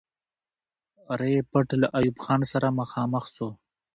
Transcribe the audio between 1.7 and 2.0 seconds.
له